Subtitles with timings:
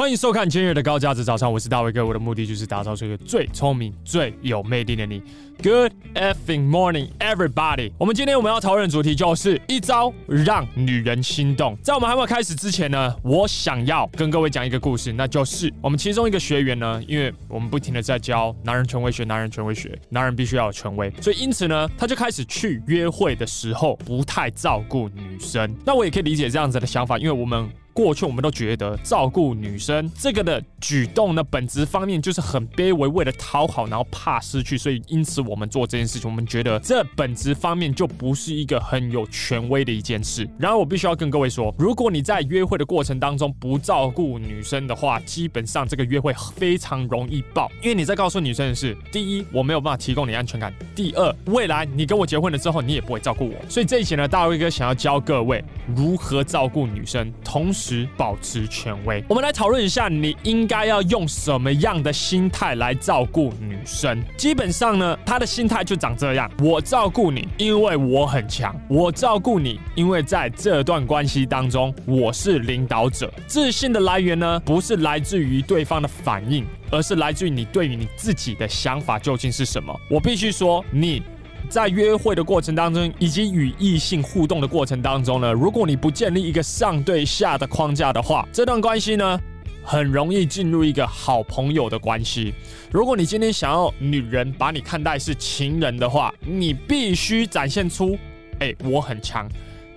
[0.00, 5.22] 欢迎收看今日的高价值早餐，我是大卫哥，我的目的就是打造出一个最聪明、最有魅力的你。
[5.62, 7.92] Good effing morning, everybody！
[7.98, 11.76] 我们今天我们要讨论的主题就是一招让女人心动。
[11.82, 25.76] 在我们还没有开始之前呢，我想要跟各位讲一个故事，那就是我们其中一个学员呢，因为我们不停的在教男人权威学，男人权威学，男人必须要有权威，所以因此呢，他就开始去约会的时候不太照顾女生。
[25.84, 27.68] 那我也可以理解这样子的想法，因为我们。
[27.92, 40.48] 过去我们都觉得照顾女生这个的举动呢，本质方面就是很卑微，为了讨好，然后怕失去，所以因此我们做这件事情，我们觉得这本质方面就不是一个很有权威的一件事。
[40.58, 53.54] 然而我必须要跟各位说，如果你在约会的过程当中不照顾女生的话，基本上这个约会非常容易爆，因为你在告诉女生的是：第一，我没有办法提供你安全感；第二，未来你跟我结婚了之后，你也不会照顾我。
[53.68, 55.62] 所以这一期呢，大卫哥想要教各位
[55.96, 57.79] 如何照顾女生，同时。
[57.80, 64.22] 时保持权威，我们来讨论一下，你应该要用什么样的心态来照顾女生？
[64.36, 73.32] 基本上呢，她的心态就长这样：我照顾你，因为我很强；我照顾你，因为在这段关系当中，我是领导者。
[73.46, 79.98] 自信的来源呢，不是来自于对方的反应，而是来自于你对于你自己的想法究竟是什么。
[80.10, 81.22] 我必须说，你。
[81.68, 89.38] 在约会的过程当中，以及与异性互动的过程当中呢，如果你不建立一个上对下的框架的话，这段关系呢，
[89.84, 92.52] 很容易进入一个好朋友的关系。
[92.90, 98.18] 如果你今天想要女人把你看待是情人的话，你必须展现出，
[98.58, 99.48] 哎，我很强，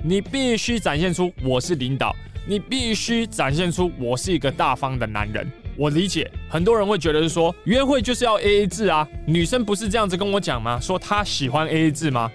[0.04, 5.52] 你必须展现出我是领导，你必须展现出我是一个大方的男人。
[5.76, 10.80] 我理解，很多人会觉得是说，约会就是要 AA 制啊，女生不是这样子跟我讲吗？
[10.80, 12.32] 说她喜欢 AA 制吗？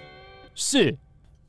[0.55, 0.97] 是，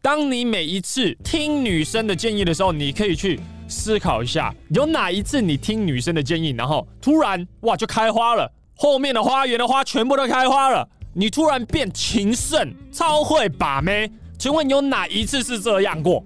[0.01, 16.25] 当你每一次听女生的建议的时候，你可以去思考一下，有哪一次你听女生的建议，然后突然哇就开花了，后面的花园的花全部都开花了，你突然变情圣，超会把妹，请问有哪一次是这样过？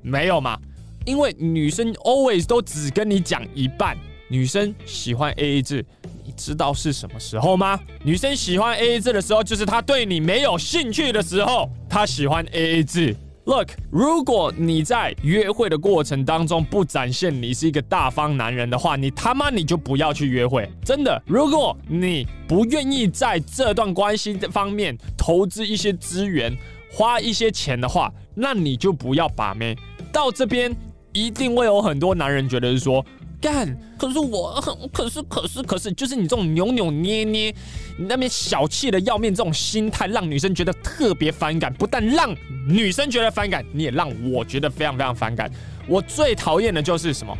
[0.00, 0.58] 没有吗？
[1.04, 3.94] 因为女生 always 都只跟你讲一半。
[4.28, 5.84] 女生喜欢 AA 制，
[6.24, 7.80] 你知道是什么时候吗？
[8.04, 11.68] 女生喜欢 AA 制的时候，就是她对你没有兴趣的时候。
[11.88, 13.16] 她喜欢 AA 制。
[13.44, 20.70] Look，如果你在约会的过程当中不展现你是一个大方男人的话，你他妈你就不要去约会。
[20.84, 26.54] 真的，如果你不愿意在这段关系的方面投资一些资源、
[26.92, 29.74] 花一些钱的话，那你就不要把妹。
[30.12, 30.76] 到这边
[31.14, 33.02] 一定会有很多男人觉得是说。
[33.40, 37.54] 干，可是我很，可是可是可是，就是你这种扭扭捏捏，
[37.96, 41.72] 你那边小气的要命这种心态，让女生觉得特别反感。
[41.74, 42.34] 不但让
[42.66, 45.50] 女生觉得反感，你也让我觉得非常非常反感。
[45.86, 47.36] 我最讨厌的就是什么？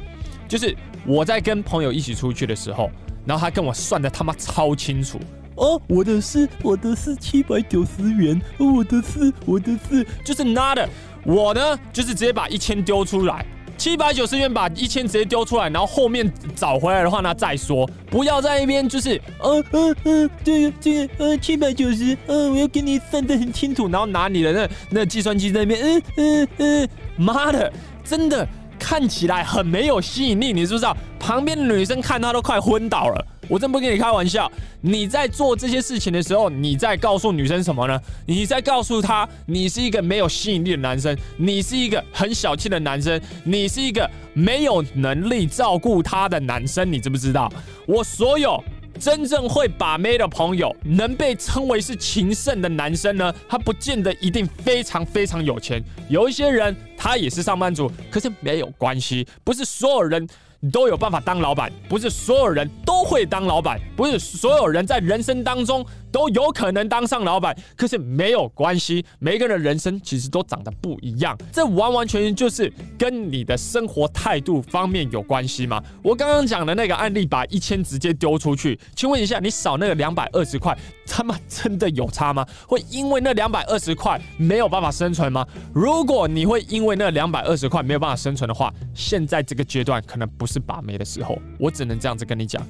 [0.47, 2.91] 就是我在跟朋友一起出去的时候，
[3.27, 5.19] 然后他跟我算的他妈超清楚
[5.57, 10.79] 哦，我的是我的是七百九十元，我的是我的是，就是 not，
[11.25, 13.45] 我呢就是直接把一千丢出来。
[13.79, 27.73] 七百九十元把一千直接丢出来，然后后面找回来的话，那再说，不要在那边就是，呃呃呃，这个这个呃七百九十，呃我要给你算得很清楚，然后拿你的那那计算机在那边，嗯嗯嗯，妈的，
[28.05, 28.47] 真的
[28.81, 30.97] 看起来很没有吸引力，你知不知道？
[31.21, 33.25] 旁边的女生看他都快昏倒了。
[33.49, 34.51] 我真不跟你开玩笑，
[34.83, 37.99] 你在做这些事情的时候，你在告诉女生什么呢？
[38.27, 47.51] 你在告诉她，你是一个没有吸引力的男生，你是一个很小气的男生，你是一个没有能力照顾她的男生，你知不知道？
[47.87, 48.63] 我所有
[49.01, 60.29] 真正会把妹的朋友，能被称为是情圣的男生呢，他不见得一定非常非常有钱，有一些人他也是上班族，可是没有关系，不是所有人。
[60.73, 67.57] 都有办法当老板，不是所有人都会当老板，不是所有人在人生当中都有可能当上老板。
[67.77, 75.81] 可是没有关系，每个人的人生其实都长得不一样，这完完全全就是跟你的生活态度方面有关系吗？
[76.03, 80.77] 我刚刚讲的那个案例，把一千直接丢出去，请问一下，你少那个两百二十块，
[81.07, 82.45] 他妈真的有差吗？
[82.67, 85.47] 会因为那两百二十块没有办法生存吗？
[85.73, 92.61] 如果你会因为那两百二十块没有办法生存的话，现在这个阶段可能不是把妹的时候，我只能这样子跟你讲，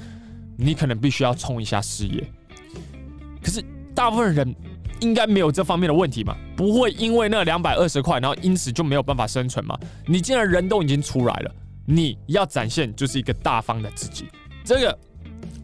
[0.57, 2.23] 你可能必须要冲一下事业。
[3.41, 3.65] 可是
[3.95, 4.55] 大部分人
[5.01, 9.79] 应该没有这方面的问题嘛，不会因为那两百二十块，然后因此就没有办法生存嘛。
[10.07, 11.55] 你既然人都已经出来了，
[11.87, 14.27] 你要展现就是一个大方的自己。
[14.65, 14.99] 这个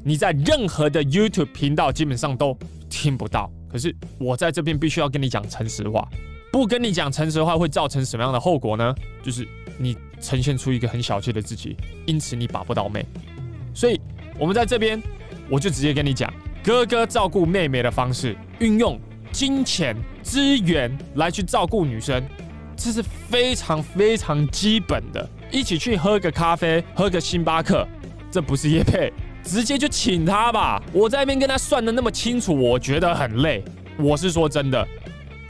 [0.03, 2.57] 你在任何的 YouTube 频道基本上都
[2.89, 3.51] 听不到。
[3.69, 6.09] 可是我在这边必须要跟你讲诚实话，
[6.53, 8.95] 不跟你讲诚实话会造成什么样的后果呢？
[9.23, 9.47] 就是。
[9.79, 11.77] 你呈现出一个很小气的自己，
[12.07, 13.05] 因此你把不到妹。
[13.75, 14.01] 所以
[14.39, 15.03] 我们在这边，
[15.49, 16.33] 我就直接跟你讲，
[16.63, 18.99] 哥哥照顾妹妹的方式，运用
[19.33, 22.23] 金钱资源来去照顾女生，
[22.77, 25.29] 这是非常非常基本的。
[25.51, 27.87] 一起去喝个咖啡，喝个星巴克，
[28.31, 29.13] 这不是业配，
[29.43, 30.83] 直接就请他吧。
[30.93, 33.63] 我在那边跟他算的那么清楚，我觉得很累。
[33.97, 34.87] 我是说真的，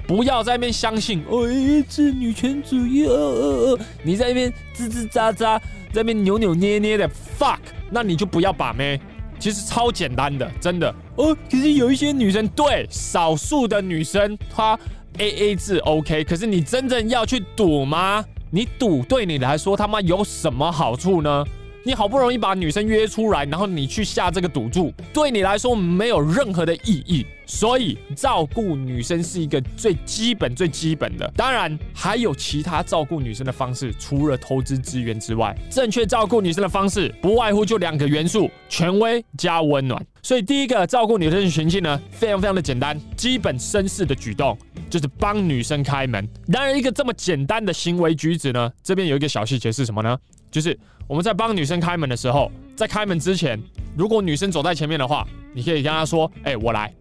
[0.07, 5.59] 不要在那边相信，哎，这女权主义，呃呃呃，你在那边吱吱喳喳，
[5.93, 7.09] 在那边扭扭捏捏的
[7.39, 7.59] ，fuck，
[7.91, 9.01] 那你就不要把妹。
[9.39, 10.95] 其实超简单的，真的。
[11.17, 14.79] 哦，可是有一些女生，对，少数的女生她
[15.19, 18.25] AA 制 OK，可是你真正要去赌吗？
[18.51, 21.45] 你赌对你来说他妈有什么好处呢？
[21.85, 27.27] 你好不容易把女生约出来，然后你去下这个赌注，对你来说没有任何的意义。
[27.47, 31.31] 所以照顾女生是一个最基本、最基本的。
[31.37, 40.05] 当然还有其他照顾女生的方式，除了投资资源之外，正确照顾女生的方式不外乎就两个元素：权威加温暖。
[40.23, 44.57] 所以第一个照顾女生的情境呢，非常非常的简单，基本绅士的举动。
[44.91, 46.29] 就是帮女生开门。
[46.53, 50.17] 当然，一个这么简单的行为举止呢，这边有一个小细节是什么呢？
[50.53, 53.61] 就是我们在帮女生开门的时候，在开门之前，
[53.97, 56.95] 如果女生走在前面的话，你可以跟她说：“哎，我来。”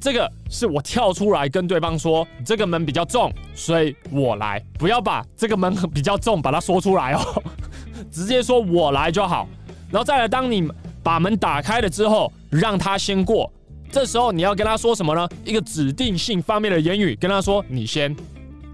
[0.00, 4.62] 这个是我跳出来跟对方说，这个门比较重，所以我来。
[4.78, 7.42] 不要把这个门比较重把它说出来哦，
[8.10, 9.48] 直接说我来就好。
[9.90, 10.68] 然后再来，当你
[11.02, 13.52] 把门打开了之后，让他先过。
[13.90, 15.28] 这时候你要跟他说什么呢？
[15.44, 18.14] 一个指定性方面的言语，跟他说你先，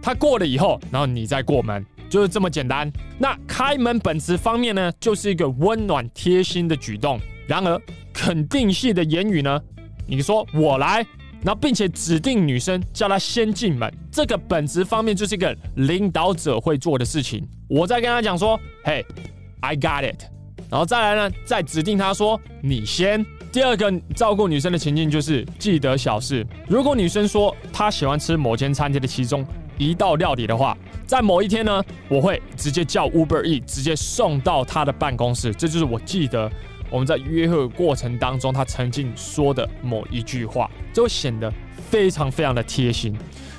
[0.02, 2.90] 他过了以后，然后你再过门，就是这么简单。
[3.18, 7.18] 那开门本质方面呢，就是一个温暖贴心的举动。
[7.46, 7.80] 然而
[8.12, 9.60] 肯定性的言语呢，
[10.06, 11.06] 你说我来，
[11.42, 17.46] 然后并且指定女生叫她先进门，这个本质方面就是一个领导者会做的事情。
[17.68, 20.24] 我再跟她讲说，Hey，I got it，
[20.70, 23.24] 然后再来呢，再指定她说你先。
[23.52, 26.44] 第二个照顾女生的情境就是记得小事。
[26.66, 29.46] 如果女生说她喜欢吃某间餐厅的其中
[29.78, 35.54] 一道料理的话，在某一天呢，我会直接叫 Uber E 直接送到她的办公室。
[35.54, 36.50] 这就是我记得
[36.94, 41.52] 我们在约会过程当中他曾经说的某一句话，就会显得
[41.90, 43.12] 非常非常的贴心。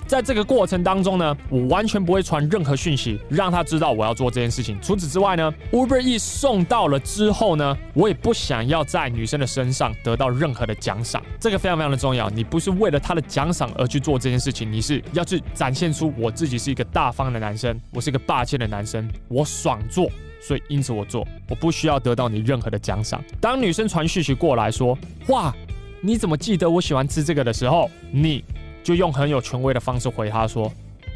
[0.07, 4.79] 在这个过程当中呢，我完全不会传任何讯息让他知道我要做这件事情。
[4.81, 11.21] 除此之外呢，Uber E 送到了之后呢，我也不想要在女生的身上得到任何的奖赏。
[11.37, 12.29] 这个非常非常的重要。
[12.29, 20.09] 你不是为了他的奖赏而去做这件事情，你是要去展现出我自己是一个大方的男生，我是一个霸气的男生，我爽做，
[20.45, 23.23] 所以因此我做，我不需要得到你任何的奖赏。
[23.41, 24.97] 当女生传讯息过来说
[25.29, 25.53] ：“哇，
[26.01, 28.43] 你怎么记得我喜欢吃这个的时候，你。”
[28.85, 30.71] 就用很有权威的方式回他说：“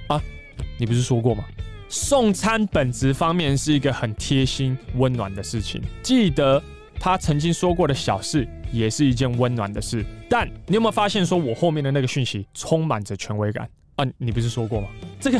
[0.09, 0.19] 啊，
[0.79, 1.43] 你不是说过吗？
[1.87, 5.79] 送餐本质方面是一个很贴心、温暖的事情。
[6.01, 6.59] 记得
[6.99, 10.03] 他曾经说过的小事，也是一件温暖的事。
[10.27, 14.05] 但你有没有发现，说我后面的那个讯息充满着权威感啊？
[14.17, 14.87] 你不是说过吗？
[15.19, 15.39] 这个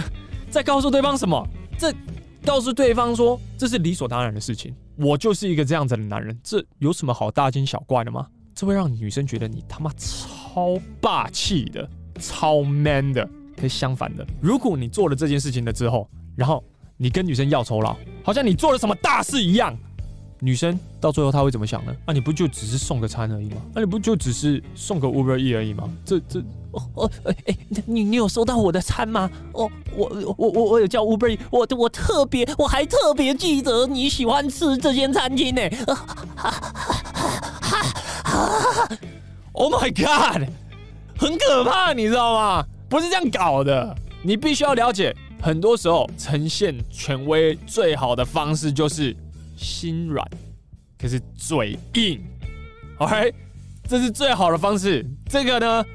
[0.51, 1.43] 在告诉对方什么？
[1.79, 1.91] 这
[2.43, 4.73] 倒是对方说这是理所当然的事情。
[4.95, 8.27] 我就是一个这样子的男人，这有什么好大惊小怪的吗？
[8.53, 11.89] 这会让女生觉得你他妈超霸气的。”
[12.19, 13.25] 超 man 的，
[13.55, 16.61] 可是相反的，如果你做了这件事情了之后，然后
[16.97, 19.73] 你跟女生要酬劳，好像你做了什么大事一样，
[20.39, 21.93] 女生到最后她会怎么想呢？
[22.05, 23.57] 那、你不就只是送个餐而已吗？
[23.73, 25.89] 那、你不就只是送个 Uber E 而已吗？
[26.05, 26.39] 这这
[26.71, 29.29] 哦哦哎哎，你你有收到我的餐吗？
[29.53, 35.61] 哦，我我我我有叫 Uber E，我我特别我还特别记得你喜欢吃这间餐厅呢。
[39.51, 40.47] Oh my god！
[41.17, 42.65] 很可怕，你知道吗？
[42.87, 43.93] 不是这样搞的。
[44.21, 49.13] 你必须要了解，很多时候呈现权威最好的方式就是
[49.59, 50.25] 心软，
[50.97, 52.19] 可是嘴硬。
[52.97, 53.33] OK，
[53.83, 55.05] 这是最好的方式。
[55.27, 55.85] 这个呢，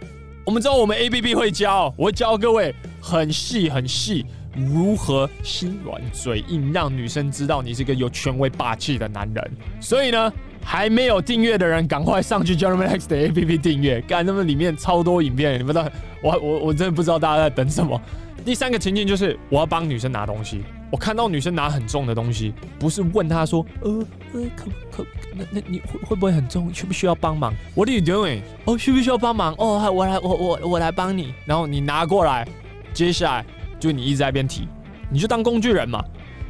[0.45, 9.51] 我们知道我们 APP 会教，我会教各位很细很细如何心软嘴硬，让女生知道你是个有权威霸气的男人。
[9.81, 10.33] 所以呢。
[10.67, 15.83] 还没有订阅的人，赶快上去 Gentleman X 的 APP 订阅，看他们里面超多影片，你们都
[16.23, 18.01] 我我我真的不知道大家在等什么。
[18.47, 23.91] 第三个情境就是我要帮女生拿东西，我看到女生拿很重的东西，不是问她说，呃
[24.33, 28.43] 呃，可可那那你会会不会很重，需不需要帮忙？What are you doing？
[28.65, 29.57] 哦，需不需要帮忙？
[29.59, 32.47] 哦，我来我我我来帮你，然后你拿过来，
[32.93, 33.45] 接下来
[33.81, 34.69] 就你一直在边提，
[35.11, 36.01] 你就当工具人嘛。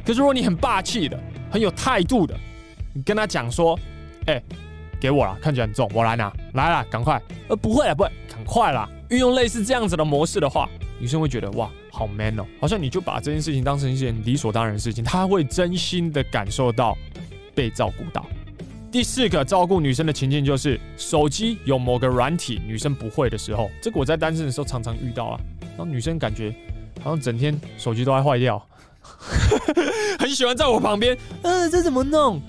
[0.05, 2.37] 可是如果你很霸气的，很有态度的，
[2.93, 3.75] 你跟她讲说。
[4.27, 4.39] 哎、
[4.99, 7.19] 给我了，看起来很重，我来拿，来了，赶快。
[7.47, 8.87] 呃，不会了，不会，赶快啦。
[9.09, 16.97] 运用类似这样子的模式的话，女生会觉得哇，好 man 哦，好像你就把这件事情当成一件理所当然的事情，他会真心的感受到
[17.53, 18.25] 被照顾到。
[18.91, 25.39] 第四个照顾女生的情境就是手机有某个软体女生不会的时候，这个我在单身的时候常常遇到啊。
[25.69, 26.53] 然后女生感觉
[27.01, 28.61] 好像整天手机都在坏掉，
[30.19, 32.41] 很喜欢在我旁边，嗯、呃，这怎么弄？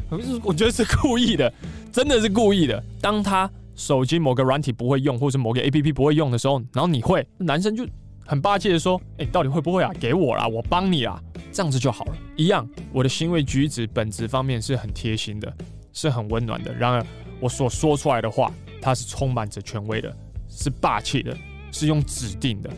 [0.43, 1.53] 我觉得是故意的，
[1.93, 2.83] 真的是故意的。
[3.01, 7.85] 当他手机某个软体不会用，或是某个 APP 不会用的时候，然后你会，男生就
[8.27, 9.91] 很霸气的说：“哎、欸，到底会不会啊？
[10.01, 11.19] 给我啦，我帮你啦，
[11.53, 15.53] 这样子就好了。”一样，我的行为举止本质方面是很贴心的。
[15.99, 16.75] 是很温暖的。
[16.75, 17.03] 然而，
[17.41, 18.53] 我所说出来的话，
[18.83, 20.15] 它是充满着权威的，
[20.47, 21.35] 是霸气的，
[21.73, 22.69] 是用指定的。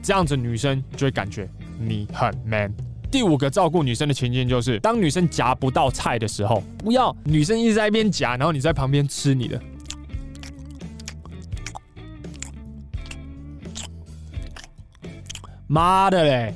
[0.00, 1.50] 这样子，女生就会感觉
[1.80, 2.72] 你很 man。
[3.10, 9.60] 第五个照顾女生的情境就是，当女生夹不到菜的时候，不要女生一直在一边夹，然后你在旁边吃你的。
[15.68, 16.54] 妈的嘞，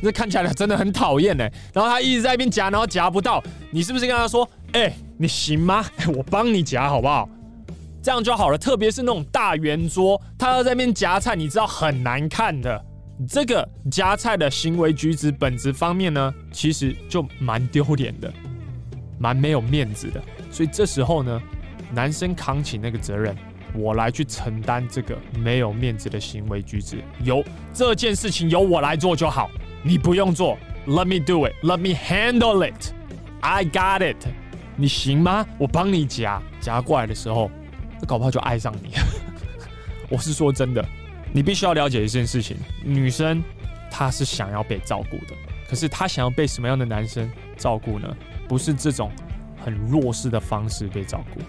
[0.00, 1.52] 这看起来真的很讨厌嘞。
[1.72, 5.84] 然后他一直在一边夹，然后夹不到，你是不是跟他说，哎、你行吗？
[6.16, 7.28] 我帮你夹好不好？
[8.02, 8.58] 这样就好了。
[8.58, 12.84] 特别是那种大圆桌，他要在那边夹菜，你知道很难看的。
[13.28, 18.30] 这个夹菜的行为举止本质方面呢，其实就蛮丢脸的，
[19.18, 20.20] 蛮没有面子的。
[20.50, 21.40] 所以这时候呢，
[21.92, 23.34] 男生扛起那个责任，
[23.74, 27.02] 我来去承担这个没有面子的行为举止。
[27.22, 29.50] 由这件事情由我来做就好，
[29.82, 30.56] 你不用做。
[30.86, 31.54] Let me do it.
[31.62, 32.92] Let me handle it.
[33.40, 34.26] I got it.
[34.76, 35.46] 你行吗？
[35.58, 37.50] 我帮你夹，夹过来的时候，
[38.00, 38.90] 这搞不好就爱上你。
[40.10, 40.84] 我是说真的，
[41.32, 43.42] 你必须要了解一件事情：女生
[43.90, 45.34] 她是想要被照顾的，
[45.68, 48.14] 可是她想要被什么样的男生照顾呢？
[48.46, 49.10] 不是这种
[49.64, 51.40] 很弱势的方式被照顾，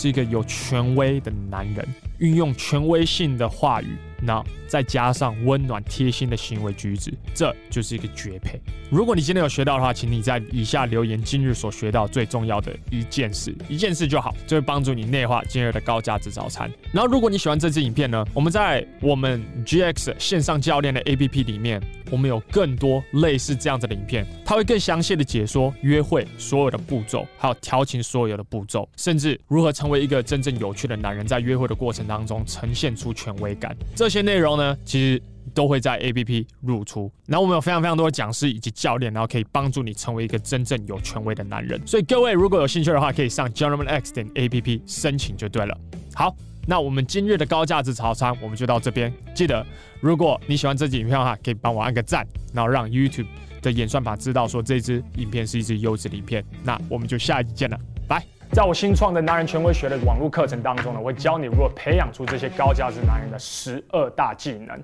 [0.00, 1.84] 是一个有权威的男人，
[2.18, 3.96] 运用权威性的话语。
[4.22, 8.60] 那再加上温暖贴心的行为举止，这就是一个绝配。
[8.90, 16.70] 如果你今天有学到的话，请你在以下留言今日所学到最重要的一件事，一件事就好，就会帮助你内化今日的高价值早餐。
[16.92, 33.76] 然后，如果你喜欢这支影片呢，我们在我们 GX 线上教练的 APP 里面，我们有更多类似这样子的影片，它会更详细的解说约会所有的步骤，还有调情所有的步骤，甚至如何成为一个真正有趣的男人，在约会的过程当中呈现出权威感。
[33.94, 35.22] 这这些内容呢，其实
[35.52, 37.12] 都会在 APP 露出。
[37.26, 41.78] 然后我们有非常非常多的讲师以及教练，然后可以帮助你成为一个真正有权威的男人。
[41.86, 45.78] 所以各位如果有兴趣的话，可以上 Gentleman X 点 APP 申请就对了。
[46.14, 46.34] 好，
[46.66, 49.12] 那我们今日的高价值早餐我们就到这边。
[49.34, 49.62] 记得，
[50.00, 53.26] 如果你喜欢这支影片的话，可以帮我按个赞，然后让 YouTube
[53.60, 56.42] 的演算法知道说这支影片是一支优质的影片。
[56.64, 58.24] 那我们就下一集见了，拜。
[58.58, 64.76] 在我新创的男人权威学的网络课程当中呢，我会教你如何培养出这些高价值男人的十二大技能。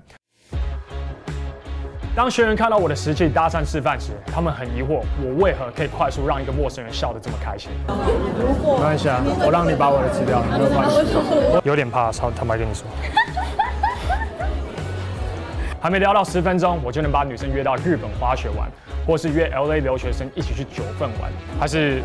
[2.15, 7.69] 当学员看到我的实际搭讪示范时，他们很疑惑，我为何可以快速让一个陌生人笑得这么开心？
[7.85, 11.67] 没关系啊，我让你把我的吃掉，没有关系。
[11.67, 12.87] 有点怕，超坦白跟你说。
[15.81, 18.71] 还没聊到十分钟，我就能把女生约到日本滑雪玩，
[19.05, 21.29] 或是约 LA 留学生一起去九份玩，
[21.59, 22.01] 还是？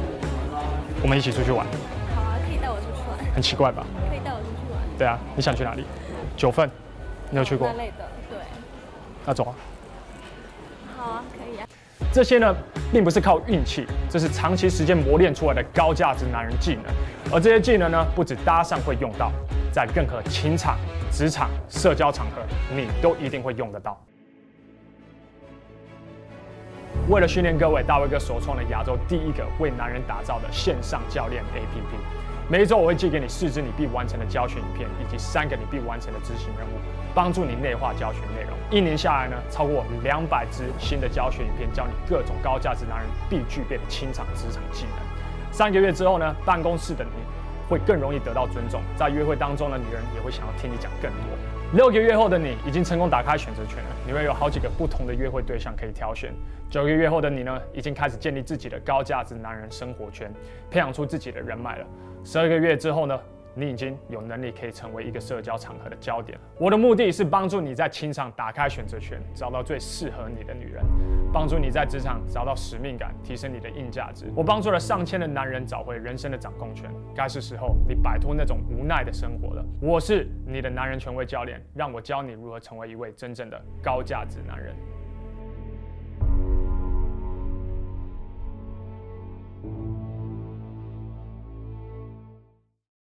[1.03, 1.67] 我们一起出去玩。
[2.15, 3.35] 好啊，可以带我出去玩。
[3.35, 3.85] 很奇怪吧？
[4.09, 4.81] 可以带我出去玩。
[4.99, 5.85] 对啊，你想去哪里？
[6.37, 6.71] 九份，
[7.31, 7.69] 你有去过？
[7.71, 8.39] 之类的，对。
[9.25, 9.55] 那走啊。
[10.97, 11.67] 好啊，可以啊。
[12.13, 12.55] 这些呢，
[12.93, 16.85] 并不是靠运气，这是长期时间磨练出来的高价值男人技能。
[17.33, 19.31] 而这些技能呢，不止搭讪会用到，
[19.73, 20.77] 在任何情场、
[21.13, 22.43] 职场、社交场合，
[22.75, 23.99] 你都一定会用得到。
[27.11, 31.99] 为了训练各位，大卫哥首创了亚洲第一个为男人打造的线上教练 APP。
[32.49, 36.79] 每一周我会寄给你四支你必完成的教学影片，以及三个你必完成的执行任务，
[37.13, 38.57] 帮助你内化教学内容。
[38.71, 45.03] 一年下来呢，超过两百支新的教学影片，教你各种高价值男人必具备的清场职场技能。
[45.51, 47.11] 三个月之后呢，办公室的你
[47.69, 51.37] 会更容易得到尊重，在约会当中的女人也会想要听你讲更多。
[51.73, 56.35] 六个月后的你已经成功打开选择权了，你会有好几个不同的约会对象可以挑选。
[56.69, 60.33] 九个月后的你呢，已经开始建立自己的高价值男人生活圈，
[60.69, 61.87] 培养出自己的人脉了。
[62.25, 63.17] 十二个月之后呢，
[63.55, 66.37] 你已经有能力可以成为一个社交场合的焦点。
[66.59, 70.83] 我的目的是帮助你在情场打开选择权，找到最适合你的女人；
[71.33, 74.31] 帮助你在职场找到使命感，提升你的硬价值。
[74.35, 76.91] 我帮助了上千的男人找回人生的掌控权。
[77.15, 79.65] 该是时候你摆脱那种无奈的生活了。
[79.81, 84.75] 我是你的男人权威教练，让我教你如何成为一位真正的高价值男人。